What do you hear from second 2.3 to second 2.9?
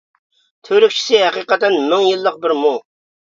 بىر مۇڭ!